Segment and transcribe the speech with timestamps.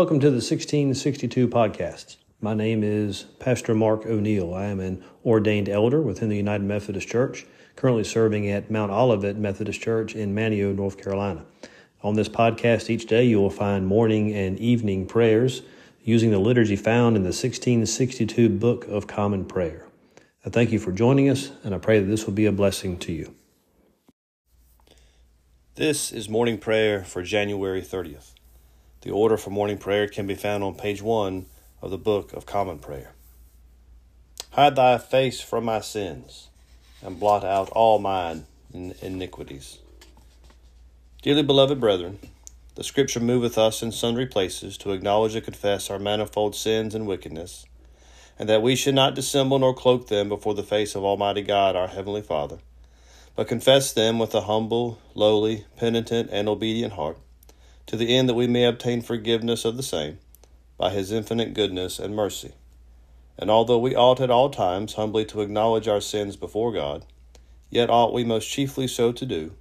[0.00, 2.16] Welcome to the 1662 podcast.
[2.40, 4.54] My name is Pastor Mark O'Neill.
[4.54, 7.44] I am an ordained elder within the United Methodist Church,
[7.76, 11.44] currently serving at Mount Olivet Methodist Church in Manteo, North Carolina.
[12.02, 15.60] On this podcast, each day you will find morning and evening prayers
[16.02, 19.84] using the liturgy found in the 1662 Book of Common Prayer.
[20.46, 22.96] I thank you for joining us, and I pray that this will be a blessing
[23.00, 23.34] to you.
[25.74, 28.32] This is morning prayer for January 30th.
[29.02, 31.46] The order for morning prayer can be found on page 1
[31.80, 33.12] of the Book of Common Prayer.
[34.50, 36.48] Hide thy face from my sins,
[37.02, 39.78] and blot out all mine iniquities.
[41.22, 42.18] Dearly beloved brethren,
[42.74, 47.06] the Scripture moveth us in sundry places to acknowledge and confess our manifold sins and
[47.06, 47.64] wickedness,
[48.38, 51.74] and that we should not dissemble nor cloak them before the face of Almighty God
[51.74, 52.58] our Heavenly Father,
[53.34, 57.16] but confess them with a humble, lowly, penitent, and obedient heart
[57.90, 60.16] to the end that we may obtain forgiveness of the same
[60.78, 62.52] by his infinite goodness and mercy.
[63.36, 67.04] And although we ought at all times humbly to acknowledge our sins before God,
[67.68, 69.54] yet ought we most chiefly so to do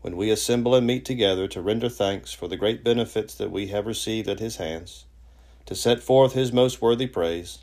[0.00, 3.68] when we assemble and meet together to render thanks for the great benefits that we
[3.68, 5.04] have received at his hands,
[5.64, 7.58] to set forth his most worthy praise,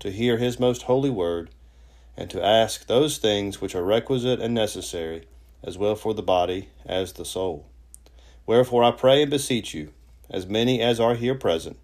[0.00, 1.50] to hear his most holy word,
[2.16, 5.28] and to ask those things which are requisite and necessary,
[5.62, 7.68] as well for the body as the soul.
[8.44, 9.92] Wherefore I pray and beseech you,
[10.28, 11.78] as many as are here present,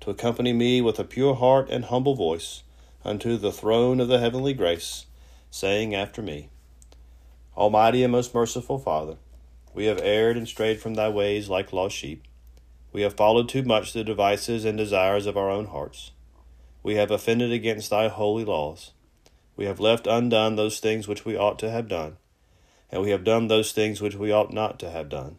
[0.00, 2.64] to accompany me with a pure heart and humble voice
[3.02, 5.06] unto the throne of the heavenly grace,
[5.50, 6.50] saying after me,
[7.56, 9.16] Almighty and most merciful Father,
[9.72, 12.24] we have erred and strayed from thy ways like lost sheep.
[12.92, 16.10] We have followed too much the devices and desires of our own hearts.
[16.82, 18.92] We have offended against thy holy laws.
[19.56, 22.18] We have left undone those things which we ought to have done,
[22.90, 25.38] and we have done those things which we ought not to have done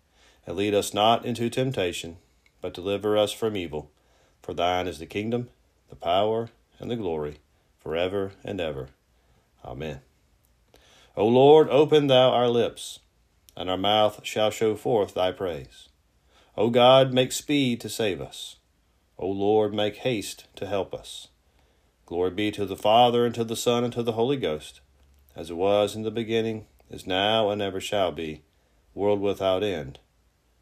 [0.45, 2.17] and lead us not into temptation,
[2.61, 3.91] but deliver us from evil.
[4.41, 5.49] For thine is the kingdom,
[5.89, 7.37] the power, and the glory,
[7.79, 8.89] forever and ever.
[9.63, 10.01] Amen.
[11.15, 12.99] O Lord, open thou our lips,
[13.55, 15.89] and our mouth shall show forth thy praise.
[16.57, 18.55] O God, make speed to save us.
[19.17, 21.27] O Lord, make haste to help us.
[22.05, 24.81] Glory be to the Father, and to the Son, and to the Holy Ghost,
[25.35, 28.41] as it was in the beginning, is now, and ever shall be,
[28.93, 29.99] world without end.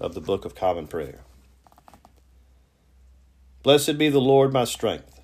[0.00, 1.20] of the Book of Common Prayer.
[3.62, 5.20] Blessed be the Lord my strength,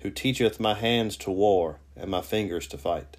[0.00, 3.16] who teacheth my hands to war and my fingers to fight,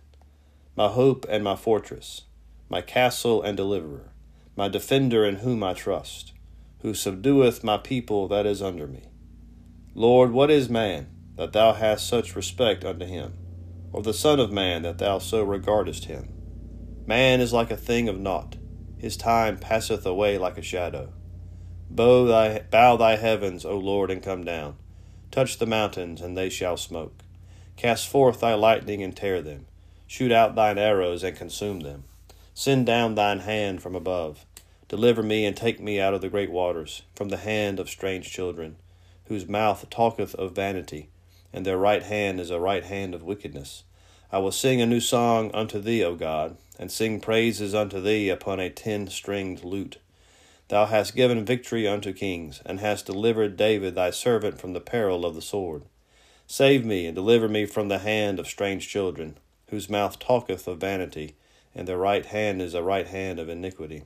[0.76, 2.24] my hope and my fortress,
[2.70, 4.12] my castle and deliverer,
[4.56, 6.34] my defender in whom I trust,
[6.82, 9.10] who subdueth my people that is under me.
[9.96, 13.34] Lord, what is man, that thou hast such respect unto him?
[13.94, 16.28] or the Son of Man, that thou so regardest him?
[17.06, 18.58] Man is like a thing of naught,
[19.04, 21.12] his time passeth away like a shadow.
[21.90, 24.78] Bow thy, bow thy heavens, O Lord, and come down.
[25.30, 27.20] Touch the mountains, and they shall smoke.
[27.76, 29.66] Cast forth thy lightning, and tear them.
[30.08, 32.06] Shoot out thine arrows, and consume them.
[32.54, 34.46] Send down thine hand from above.
[34.88, 38.32] Deliver me, and take me out of the great waters, from the hand of strange
[38.32, 38.78] children,
[39.26, 41.10] whose mouth talketh of vanity
[41.54, 43.84] and their right hand is a right hand of wickedness.
[44.34, 48.30] I will sing a new song unto thee, O God, and sing praises unto thee
[48.30, 50.00] upon a ten stringed lute.
[50.70, 55.24] Thou hast given victory unto kings, and hast delivered David thy servant from the peril
[55.24, 55.84] of the sword.
[56.48, 59.38] Save me, and deliver me from the hand of strange children,
[59.68, 61.36] whose mouth talketh of vanity,
[61.76, 64.02] and their right hand is a right hand of iniquity.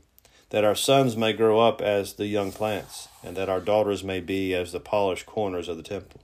[0.49, 4.19] That our sons may grow up as the young plants, and that our daughters may
[4.19, 6.19] be as the polished corners of the temple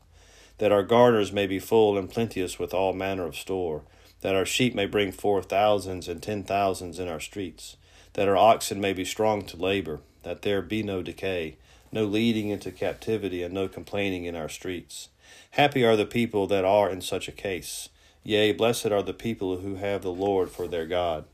[0.57, 3.83] that our garners may be full and plenteous with all manner of store,
[4.21, 7.77] that our sheep may bring forth thousands and ten thousands in our streets,
[8.13, 11.57] that our oxen may be strong to labor, that there be no decay,
[11.91, 15.09] no leading into captivity, and no complaining in our streets.
[15.51, 17.89] Happy are the people that are in such a case.
[18.23, 21.25] Yea, blessed are the people who have the Lord for their God.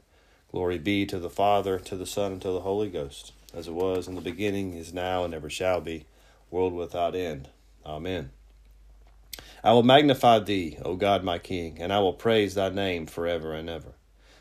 [0.51, 3.73] Glory be to the Father, to the Son, and to the Holy Ghost, as it
[3.73, 6.05] was in the beginning, is now, and ever shall be,
[6.49, 7.49] world without end.
[7.85, 8.31] Amen.
[9.61, 13.27] I will magnify thee, O God my King, and I will praise thy name for
[13.27, 13.93] ever and ever.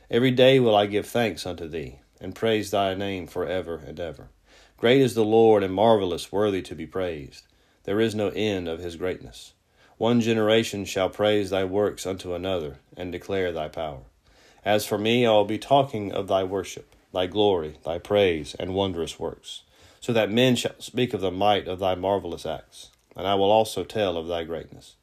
[0.09, 3.99] Every day will I give thanks unto thee, and praise thy name for ever and
[3.99, 4.29] ever.
[4.77, 7.49] Great is the Lord, and marvelous, worthy to be praised.
[7.83, 9.55] There is no end of his greatness.
[9.97, 14.03] One generation shall praise thy works unto another, and declare thy power.
[14.65, 18.73] As for me, I will be talking of thy worship, thy glory, thy praise, and
[18.73, 19.63] wondrous works,
[19.99, 23.51] so that men shall speak of the might of thy marvelous acts, and I will
[23.51, 24.95] also tell of thy greatness.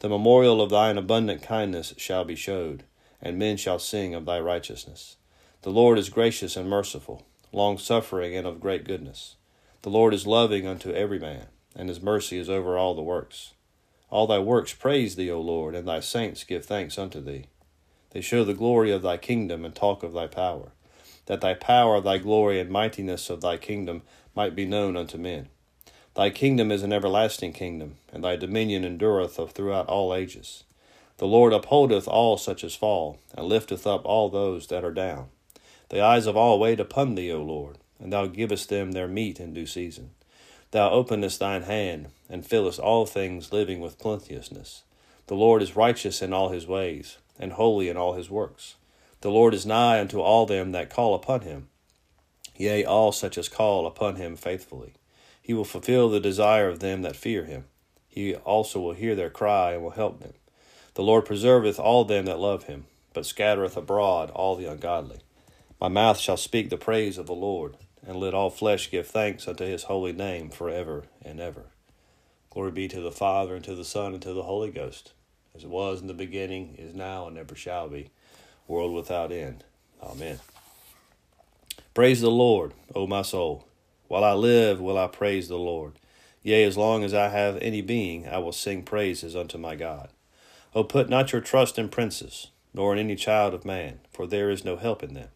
[0.00, 2.84] The memorial of thine abundant kindness shall be showed,
[3.20, 5.16] and men shall sing of thy righteousness.
[5.62, 9.34] The Lord is gracious and merciful, long suffering and of great goodness.
[9.82, 13.54] The Lord is loving unto every man, and his mercy is over all the works.
[14.10, 17.46] All thy works praise thee, O Lord, and thy saints give thanks unto thee.
[18.10, 20.72] They show the glory of thy kingdom and talk of thy power,
[21.26, 24.02] that thy power, thy glory, and mightiness of thy kingdom
[24.34, 25.48] might be known unto men.
[26.18, 30.64] Thy kingdom is an everlasting kingdom, and thy dominion endureth throughout all ages.
[31.18, 35.28] The Lord upholdeth all such as fall, and lifteth up all those that are down.
[35.90, 39.38] The eyes of all wait upon thee, O Lord, and thou givest them their meat
[39.38, 40.10] in due season.
[40.72, 44.82] Thou openest thine hand, and fillest all things living with plenteousness.
[45.28, 48.74] The Lord is righteous in all his ways, and holy in all his works.
[49.20, 51.68] The Lord is nigh unto all them that call upon him,
[52.56, 54.94] yea, all such as call upon him faithfully.
[55.48, 57.64] He will fulfill the desire of them that fear him.
[58.06, 60.34] He also will hear their cry and will help them.
[60.92, 65.20] The Lord preserveth all them that love him, but scattereth abroad all the ungodly.
[65.80, 69.48] My mouth shall speak the praise of the Lord, and let all flesh give thanks
[69.48, 71.64] unto his holy name for ever and ever.
[72.50, 75.14] Glory be to the Father, and to the Son, and to the Holy Ghost,
[75.56, 78.10] as it was in the beginning, is now, and ever shall be,
[78.66, 79.64] world without end.
[80.02, 80.40] Amen.
[81.94, 83.67] Praise the Lord, O my soul.
[84.08, 85.98] While I live, will I praise the Lord.
[86.42, 90.08] Yea, as long as I have any being, I will sing praises unto my God.
[90.74, 94.48] O put not your trust in princes, nor in any child of man, for there
[94.48, 95.28] is no help in them.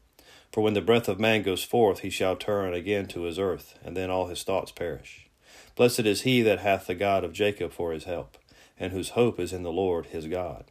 [0.51, 3.79] For when the breath of man goes forth, he shall turn again to his earth,
[3.85, 5.29] and then all his thoughts perish.
[5.77, 8.39] Blessed is he that hath the God of Jacob for his help,
[8.79, 10.65] and whose hope is in the Lord his God,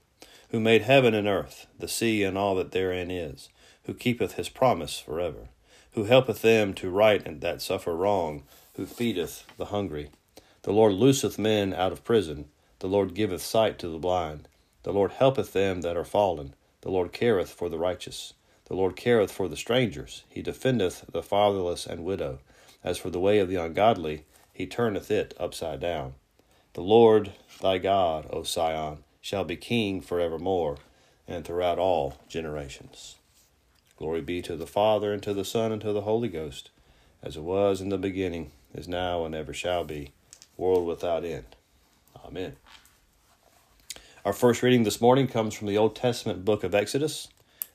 [0.50, 3.50] who made heaven and earth, the sea and all that therein is,
[3.84, 5.50] who keepeth his promise forever
[5.94, 8.44] who helpeth them to right and that suffer wrong,
[8.76, 10.10] who feedeth the hungry.
[10.64, 12.46] The Lord looseth men out of prison.
[12.80, 14.48] The Lord giveth sight to the blind.
[14.84, 16.56] The Lord helpeth them that are fallen.
[16.82, 18.34] The Lord careth for the righteous.
[18.66, 20.24] The Lord careth for the strangers.
[20.30, 22.40] He defendeth the fatherless and widow.
[22.84, 26.14] As for the way of the ungodly, he turneth it upside down.
[26.74, 30.78] The Lord thy God, O Sion, shall be king for evermore,
[31.28, 33.18] and throughout all generations.
[34.02, 36.72] Glory be to the Father, and to the Son, and to the Holy Ghost,
[37.22, 40.12] as it was in the beginning, is now, and ever shall be,
[40.58, 41.56] world without end.
[42.26, 42.56] Amen.
[44.26, 47.28] Our first reading this morning comes from the Old Testament book of Exodus.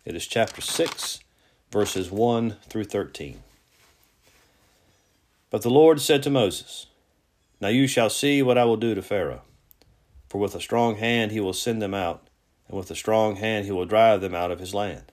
[0.04, 1.20] It is chapter 6,
[1.70, 3.44] verses 1 through 13.
[5.48, 6.86] But the Lord said to Moses,
[7.60, 9.42] Now you shall see what I will do to Pharaoh.
[10.28, 12.26] For with a strong hand he will send them out,
[12.66, 15.12] and with a strong hand he will drive them out of his land.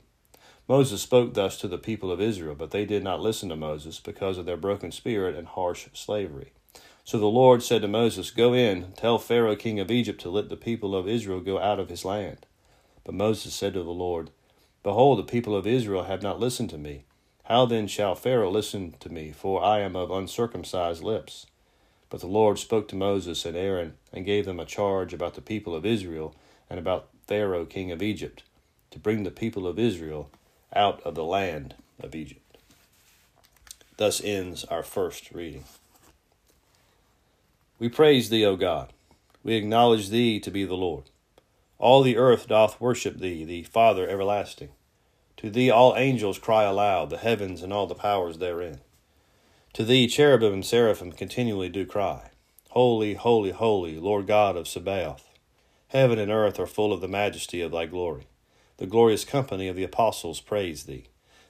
[0.71, 3.99] Moses spoke thus to the people of Israel, but they did not listen to Moses
[3.99, 6.53] because of their broken spirit and harsh slavery.
[7.03, 10.47] So the Lord said to Moses, Go in, tell Pharaoh king of Egypt to let
[10.47, 12.45] the people of Israel go out of his land.
[13.03, 14.29] But Moses said to the Lord,
[14.81, 17.03] Behold, the people of Israel have not listened to me.
[17.43, 21.47] How then shall Pharaoh listen to me, for I am of uncircumcised lips?
[22.09, 25.41] But the Lord spoke to Moses and Aaron, and gave them a charge about the
[25.41, 26.33] people of Israel,
[26.69, 28.43] and about Pharaoh king of Egypt,
[28.91, 30.29] to bring the people of Israel
[30.75, 32.57] out of the land of Egypt.
[33.97, 35.65] Thus ends our first reading.
[37.79, 38.93] We praise thee, O God.
[39.43, 41.05] We acknowledge thee to be the Lord.
[41.79, 44.69] All the earth doth worship thee, the Father everlasting.
[45.37, 48.81] To thee all angels cry aloud, the heavens and all the powers therein.
[49.73, 52.29] To thee cherubim and seraphim continually do cry,
[52.69, 55.27] Holy, holy, holy, Lord God of Sabaoth.
[55.87, 58.27] Heaven and earth are full of the majesty of thy glory.
[58.81, 61.03] The glorious company of the apostles praise thee.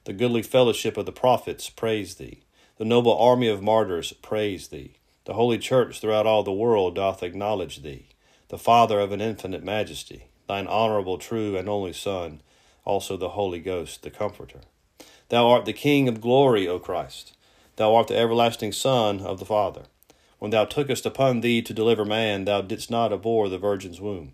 [0.04, 2.44] The goodly fellowship of the prophets praise thee.
[2.76, 4.96] The noble army of martyrs praise thee.
[5.24, 8.10] The holy church throughout all the world doth acknowledge thee,
[8.50, 12.42] the Father of an infinite majesty, thine honorable, true, and only Son,
[12.84, 14.60] also the Holy Ghost, the Comforter.
[15.30, 17.38] Thou art the King of glory, O Christ.
[17.78, 19.84] Thou art the everlasting Son of the Father.
[20.40, 24.34] When thou tookest upon thee to deliver man, thou didst not abhor the Virgin's womb.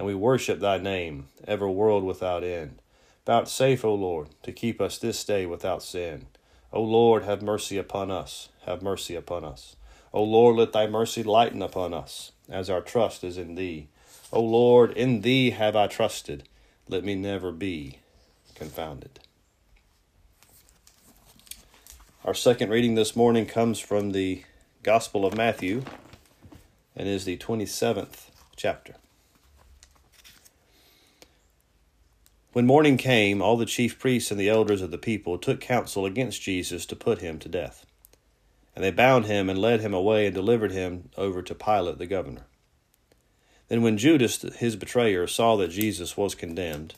[0.00, 2.80] and we worship thy name, ever world without end.
[3.26, 6.26] Vouchsafe, O Lord, to keep us this day without sin.
[6.72, 9.76] O Lord, have mercy upon us, have mercy upon us.
[10.14, 13.88] O Lord, let thy mercy lighten upon us, as our trust is in thee.
[14.32, 16.44] O Lord, in thee have I trusted,
[16.88, 17.98] let me never be
[18.54, 19.20] confounded.
[22.24, 24.44] Our second reading this morning comes from the
[24.82, 25.82] Gospel of Matthew
[26.96, 28.94] and is the 27th chapter.
[32.60, 36.04] When morning came, all the chief priests and the elders of the people took counsel
[36.04, 37.86] against Jesus to put him to death.
[38.76, 42.06] And they bound him and led him away and delivered him over to Pilate the
[42.06, 42.44] governor.
[43.68, 46.96] Then, when Judas, his betrayer, saw that Jesus was condemned,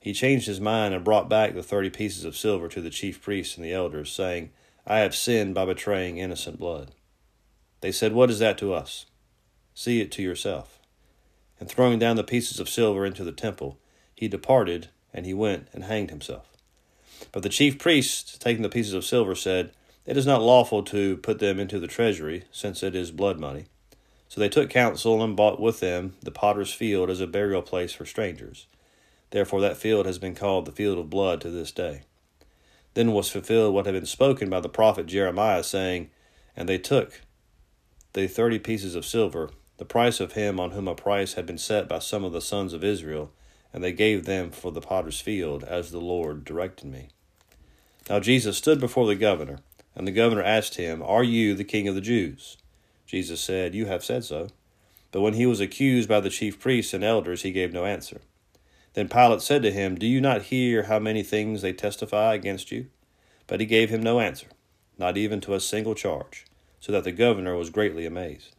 [0.00, 3.22] he changed his mind and brought back the thirty pieces of silver to the chief
[3.22, 4.50] priests and the elders, saying,
[4.84, 6.90] I have sinned by betraying innocent blood.
[7.82, 9.06] They said, What is that to us?
[9.74, 10.80] See it to yourself.
[11.60, 13.78] And throwing down the pieces of silver into the temple,
[14.12, 16.46] he departed, and he went and hanged himself.
[17.32, 19.70] But the chief priests, taking the pieces of silver, said,
[20.04, 23.66] It is not lawful to put them into the treasury, since it is blood money.
[24.28, 27.92] So they took counsel and bought with them the potter's field as a burial place
[27.92, 28.66] for strangers.
[29.30, 32.02] Therefore that field has been called the field of blood to this day.
[32.94, 36.10] Then was fulfilled what had been spoken by the prophet Jeremiah, saying,
[36.56, 37.22] And they took
[38.12, 41.58] the thirty pieces of silver, the price of him on whom a price had been
[41.58, 43.32] set by some of the sons of Israel,
[43.74, 47.08] and they gave them for the potter's field, as the Lord directed me.
[48.08, 49.58] Now Jesus stood before the governor,
[49.96, 52.56] and the governor asked him, Are you the king of the Jews?
[53.04, 54.48] Jesus said, You have said so.
[55.10, 58.20] But when he was accused by the chief priests and elders, he gave no answer.
[58.94, 62.70] Then Pilate said to him, Do you not hear how many things they testify against
[62.70, 62.86] you?
[63.48, 64.46] But he gave him no answer,
[64.98, 66.46] not even to a single charge,
[66.78, 68.54] so that the governor was greatly amazed.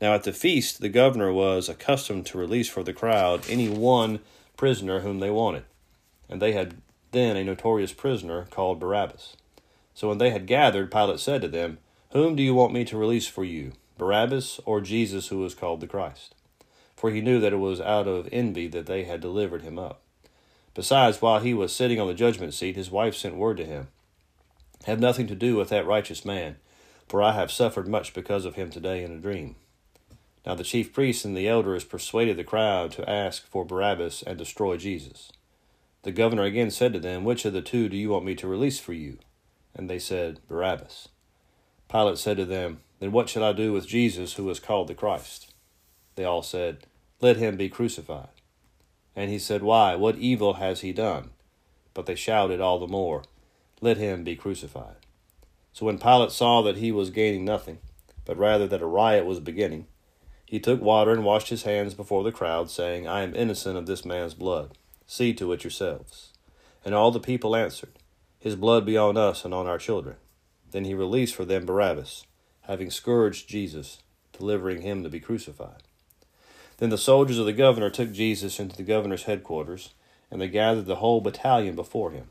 [0.00, 4.20] Now at the feast, the governor was accustomed to release for the crowd any one
[4.56, 5.64] prisoner whom they wanted,
[6.28, 6.76] and they had
[7.12, 9.36] then a notorious prisoner called Barabbas.
[9.94, 11.78] So when they had gathered, Pilate said to them,
[12.12, 15.80] Whom do you want me to release for you, Barabbas or Jesus, who is called
[15.80, 16.34] the Christ?
[16.94, 20.02] For he knew that it was out of envy that they had delivered him up.
[20.74, 23.88] Besides, while he was sitting on the judgment seat, his wife sent word to him,
[24.84, 26.56] Have nothing to do with that righteous man,
[27.08, 29.56] for I have suffered much because of him today in a dream.
[30.46, 34.38] Now the chief priests and the elders persuaded the crowd to ask for Barabbas and
[34.38, 35.32] destroy Jesus.
[36.04, 38.46] The governor again said to them, Which of the two do you want me to
[38.46, 39.18] release for you?
[39.74, 41.08] And they said, Barabbas.
[41.90, 44.94] Pilate said to them, Then what shall I do with Jesus, who is called the
[44.94, 45.52] Christ?
[46.14, 46.86] They all said,
[47.20, 48.28] Let him be crucified.
[49.16, 49.96] And he said, Why?
[49.96, 51.30] What evil has he done?
[51.92, 53.24] But they shouted all the more,
[53.80, 54.96] Let him be crucified.
[55.72, 57.78] So when Pilate saw that he was gaining nothing,
[58.24, 59.86] but rather that a riot was beginning,
[60.46, 63.86] he took water and washed his hands before the crowd, saying, I am innocent of
[63.86, 64.78] this man's blood.
[65.06, 66.32] See to it yourselves.
[66.84, 67.98] And all the people answered,
[68.38, 70.16] His blood be on us and on our children.
[70.70, 72.26] Then he released for them Barabbas,
[72.62, 75.82] having scourged Jesus, delivering him to be crucified.
[76.78, 79.94] Then the soldiers of the governor took Jesus into the governor's headquarters,
[80.30, 82.30] and they gathered the whole battalion before him.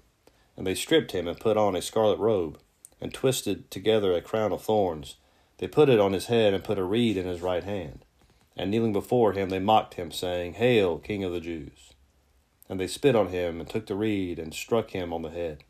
[0.56, 2.60] And they stripped him and put on a scarlet robe,
[3.02, 5.16] and twisted together a crown of thorns.
[5.58, 8.06] They put it on his head and put a reed in his right hand.
[8.58, 11.94] And kneeling before him, they mocked him, saying, Hail, King of the Jews!
[12.70, 15.64] And they spit on him, and took the reed, and struck him on the head.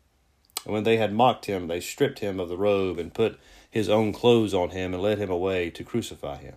[0.63, 3.89] And when they had mocked him, they stripped him of the robe, and put his
[3.89, 6.55] own clothes on him, and led him away to crucify him.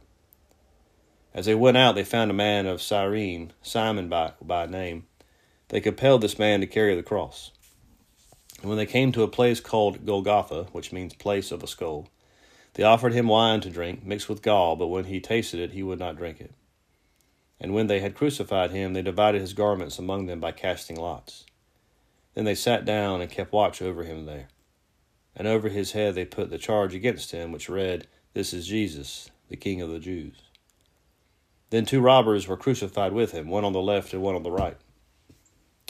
[1.35, 5.07] As they went out, they found a man of Cyrene, Simon by, by name.
[5.69, 7.53] They compelled this man to carry the cross.
[8.61, 12.09] And when they came to a place called Golgotha, which means place of a skull,
[12.79, 15.83] they offered him wine to drink, mixed with gall, but when he tasted it, he
[15.83, 16.53] would not drink it.
[17.59, 21.45] And when they had crucified him, they divided his garments among them by casting lots.
[22.35, 24.47] Then they sat down and kept watch over him there.
[25.35, 29.29] And over his head they put the charge against him, which read, This is Jesus,
[29.49, 30.37] the King of the Jews.
[31.71, 34.53] Then two robbers were crucified with him, one on the left and one on the
[34.53, 34.77] right.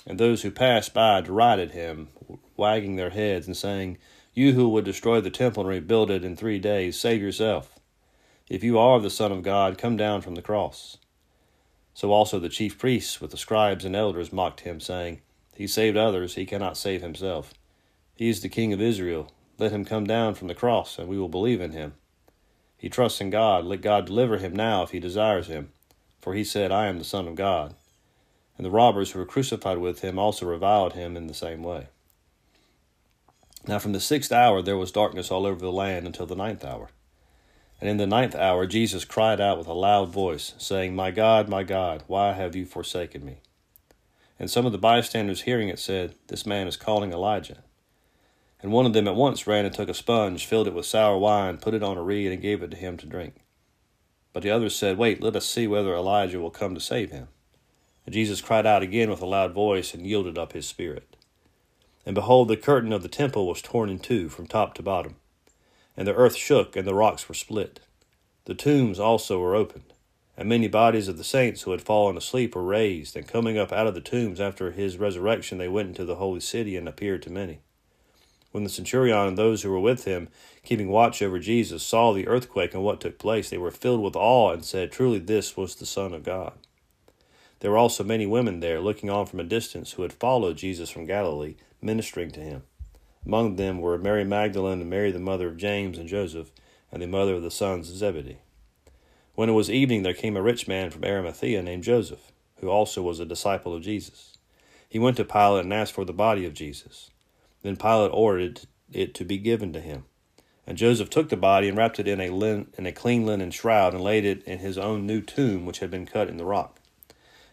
[0.07, 2.09] And those who passed by derided him,
[2.57, 3.99] wagging their heads and saying,
[4.39, 7.77] You who would destroy the temple and rebuild it in three days, save yourself.
[8.49, 10.97] If you are the Son of God, come down from the cross.
[11.93, 15.23] So also the chief priests with the scribes and elders mocked him, saying,
[15.57, 17.53] He saved others, he cannot save himself.
[18.15, 19.33] He is the King of Israel.
[19.59, 21.95] Let him come down from the cross, and we will believe in him.
[22.77, 23.65] He trusts in God.
[23.65, 25.73] Let God deliver him now if he desires him.
[26.21, 27.75] For he said, I am the Son of God.
[28.57, 31.89] And the robbers who were crucified with him also reviled him in the same way.
[33.69, 36.65] Now from the sixth hour there was darkness all over the land until the ninth
[36.65, 36.89] hour.
[37.81, 41.51] And in the ninth hour Jesus cried out with a loud voice, saying, My God,
[41.51, 43.43] my God, why have you forsaken me?
[44.39, 47.59] And some of the bystanders hearing it said, This man is calling Elijah.
[48.63, 51.19] And one of them at once ran and took a sponge, filled it with sour
[51.19, 53.35] wine, put it on a reed, and gave it to him to drink.
[54.33, 57.29] But the others said, Wait, let us see whether Elijah will come to save him.
[58.07, 61.18] And Jesus cried out again with a loud voice, and yielded up his spirit.
[62.09, 65.17] And behold, the curtain of the temple was torn in two from top to bottom
[65.99, 67.81] and the earth shook, and the rocks were split.
[68.45, 69.93] The tombs also were opened,
[70.37, 73.73] and many bodies of the saints who had fallen asleep were raised, and coming up
[73.73, 77.23] out of the tombs after his resurrection, they went into the holy city and appeared
[77.25, 77.63] to many.
[78.53, 80.29] When the centurion and those who were with him,
[80.63, 84.15] keeping watch over Jesus, saw the earthquake and what took place, they were filled with
[84.15, 86.53] awe and said, Truly, this was the Son of God.
[87.61, 90.91] There were also many women there, looking on from a distance, who had followed Jesus
[90.91, 92.63] from Galilee, ministering to him.
[93.27, 96.51] Among them were Mary Magdalene and Mary the mother of James and Joseph,
[96.93, 98.39] and the mother of the sons of Zebedee.
[99.35, 103.03] When it was evening, there came a rich man from Arimathea named Joseph, who also
[103.03, 104.37] was a disciple of Jesus.
[104.89, 107.11] He went to Pilate and asked for the body of Jesus.
[107.63, 110.05] Then Pilate ordered it to be given to him.
[110.67, 113.51] And Joseph took the body and wrapped it in a, lin- in a clean linen
[113.51, 116.45] shroud and laid it in his own new tomb, which had been cut in the
[116.45, 116.78] rock.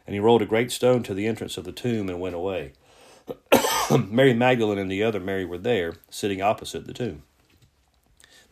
[0.05, 2.73] And he rolled a great stone to the entrance of the tomb and went away.
[4.09, 7.23] Mary Magdalene and the other Mary were there, sitting opposite the tomb.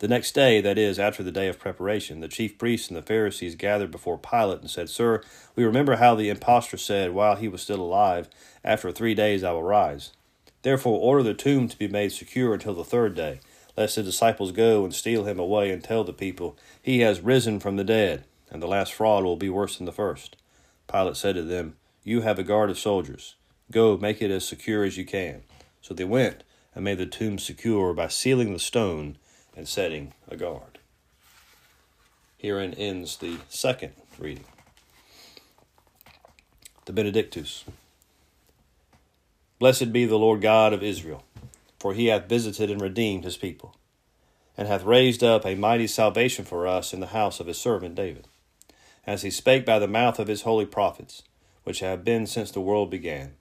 [0.00, 3.02] The next day, that is, after the day of preparation, the chief priests and the
[3.02, 5.22] Pharisees gathered before Pilate and said, Sir,
[5.54, 8.28] we remember how the impostor said, while he was still alive,
[8.64, 10.10] After three days I will rise.
[10.62, 13.40] Therefore, order the tomb to be made secure until the third day,
[13.76, 17.60] lest the disciples go and steal him away and tell the people, He has risen
[17.60, 20.36] from the dead, and the last fraud will be worse than the first.
[20.90, 23.36] Pilate said to them, You have a guard of soldiers.
[23.70, 25.42] Go, make it as secure as you can.
[25.80, 26.44] So they went
[26.74, 29.16] and made the tomb secure by sealing the stone
[29.56, 30.78] and setting a guard.
[32.36, 34.44] Herein ends the second reading.
[36.84, 37.64] The Benedictus.
[39.58, 41.24] Blessed be the Lord God of Israel,
[41.78, 43.76] for he hath visited and redeemed his people,
[44.58, 47.94] and hath raised up a mighty salvation for us in the house of his servant
[47.94, 48.28] David,
[49.06, 51.22] as he spake by the mouth of his holy prophets,
[51.64, 53.34] which have been since the world began,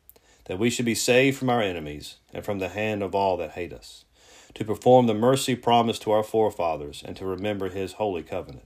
[0.45, 3.51] that we should be saved from our enemies and from the hand of all that
[3.51, 4.05] hate us,
[4.53, 8.65] to perform the mercy promised to our forefathers, and to remember his holy covenant,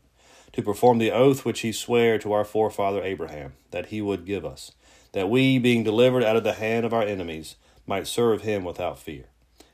[0.54, 4.46] to perform the oath which he sware to our forefather Abraham, that he would give
[4.46, 4.72] us
[5.18, 7.56] that we, being delivered out of the hand of our enemies,
[7.88, 9.26] might serve him without fear,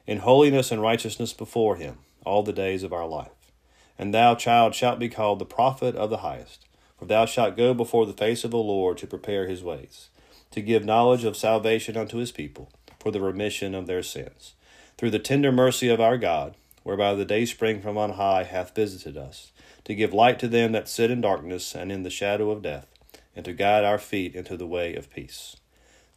[0.06, 3.52] in holiness and righteousness before him, all the days of our life.
[3.98, 6.66] And thou, child, shalt be called the prophet of the highest,
[7.04, 10.08] for thou shalt go before the face of the Lord to prepare his ways,
[10.52, 14.54] to give knowledge of salvation unto his people, for the remission of their sins,
[14.98, 19.18] through the tender mercy of our God, whereby the dayspring from on high hath visited
[19.18, 19.52] us,
[19.84, 22.88] to give light to them that sit in darkness and in the shadow of death
[23.36, 25.58] and to guide our feet into the way of peace.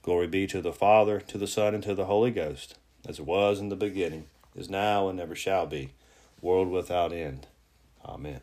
[0.03, 2.77] Glory be to the Father, to the Son, and to the Holy Ghost,
[3.09, 5.91] as it was in the beginning, is now, and ever shall be,
[6.41, 7.49] world without end.
[8.05, 8.43] Amen.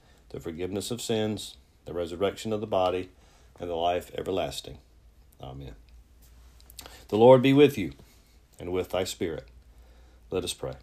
[0.31, 3.09] the forgiveness of sins, the resurrection of the body,
[3.59, 4.77] and the life everlasting.
[5.41, 5.75] Amen.
[7.09, 7.91] The Lord be with you,
[8.59, 9.47] and with thy spirit.
[10.29, 10.75] Let us pray.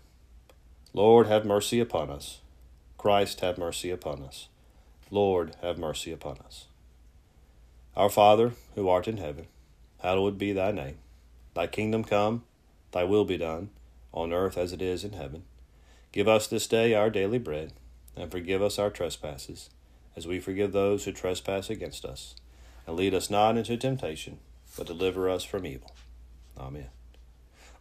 [0.93, 2.41] Lord, have mercy upon us.
[2.99, 4.49] Christ, have mercy upon us.
[5.11, 6.67] Lord, have mercy upon us.
[7.97, 9.47] Our Father, who art in heaven,
[10.01, 10.99] hallowed be thy name.
[11.55, 12.45] Thy kingdom come,
[12.93, 13.71] thy will be done,
[14.13, 15.45] on earth as it is in heaven.
[16.13, 17.73] Give us this day our daily bread,
[18.19, 19.71] and forgive us our trespasses,
[20.17, 22.35] as we forgive those who trespass against us.
[22.87, 24.39] And lead us not into temptation,
[24.77, 25.95] but deliver us from evil.
[26.59, 26.89] Amen.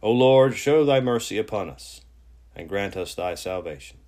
[0.02, 2.02] O Lord, show thy mercy upon us,
[2.54, 3.98] and grant us thy salvation.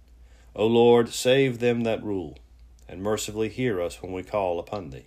[0.55, 2.39] O Lord, save them that rule
[2.89, 5.07] and mercifully hear us when we call upon thee.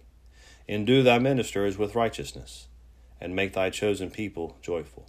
[0.68, 2.68] Endue thy ministers with righteousness,
[3.20, 5.06] and make thy chosen people joyful.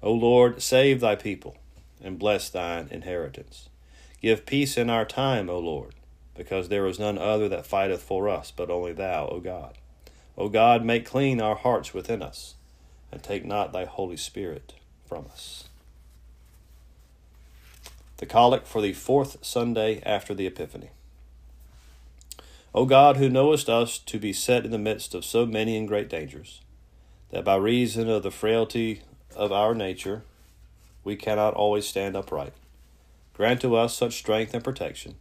[0.00, 1.56] O Lord, save thy people,
[2.00, 3.68] and bless thine inheritance.
[4.24, 5.92] Give peace in our time, O Lord,
[6.34, 9.76] because there is none other that fighteth for us, but only thou, O God.
[10.38, 12.54] O God, make clean our hearts within us,
[13.12, 14.72] and take not thy Holy Spirit
[15.04, 15.68] from us.
[18.16, 20.88] The Collect for the fourth Sunday after the Epiphany.
[22.74, 25.86] O God, who knowest us to be set in the midst of so many and
[25.86, 26.62] great dangers,
[27.28, 29.02] that by reason of the frailty
[29.36, 30.22] of our nature
[31.04, 32.54] we cannot always stand upright,
[33.34, 35.16] grant to us such strength and protection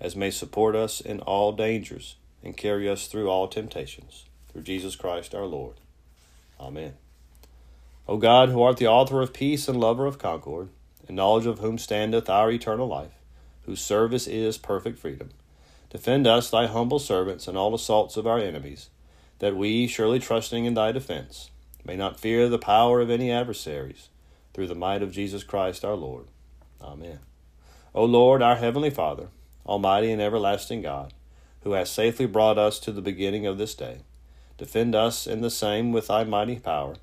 [0.00, 4.96] as may support us in all dangers and carry us through all temptations, through Jesus
[4.96, 5.74] Christ our Lord.
[6.58, 6.94] Amen.
[8.08, 10.68] O God, who art the author of peace and lover of concord,
[11.08, 13.12] in knowledge of whom standeth our eternal life,
[13.64, 15.30] whose service is perfect freedom,
[15.90, 18.90] Defend us, thy humble servants, in all assaults of our enemies,
[19.38, 21.50] that we, surely trusting in thy defense,
[21.84, 24.08] may not fear the power of any adversaries,
[24.52, 26.26] through the might of Jesus Christ our Lord.
[26.82, 27.20] Amen.
[27.96, 29.28] O Lord, our heavenly Father,
[29.64, 31.14] almighty and everlasting God,
[31.62, 34.00] who hast safely brought us to the beginning of this day,
[34.58, 36.96] defend us in the same with thy mighty power,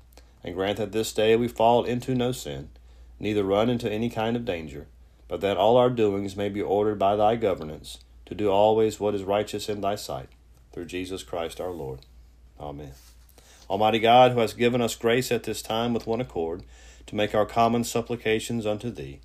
[0.44, 2.68] and grant that this day we fall into no sin,
[3.18, 4.86] neither run into any kind of danger,
[5.26, 9.16] but that all our doings may be ordered by thy governance to do always what
[9.16, 10.28] is righteous in thy sight,
[10.72, 12.06] through Jesus Christ our Lord.
[12.60, 12.92] Amen.
[13.68, 16.62] Almighty God, who hast given us grace at this time with one accord,
[17.06, 19.18] to make our common supplications unto thee,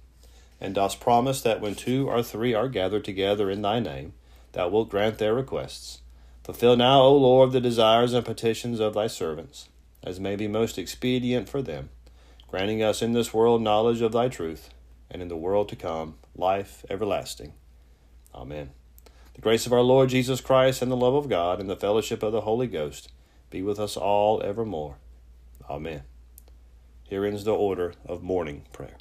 [0.62, 4.14] and dost promise that when two or three are gathered together in thy name,
[4.52, 6.02] thou wilt grant their requests.
[6.44, 9.70] Fulfill now, O Lord, the desires and petitions of thy servants,
[10.04, 11.90] as may be most expedient for them,
[12.48, 14.70] granting us in this world knowledge of thy truth,
[15.12, 17.54] and in the world to come life everlasting.
[18.34, 18.72] Amen.
[19.36, 22.24] The grace of our Lord Jesus Christ and the love of God and the fellowship
[22.24, 23.10] of the Holy Ghost
[23.50, 24.98] be with us all evermore.
[25.70, 26.04] Amen.
[27.04, 28.98] Here ends the order of morning prayer.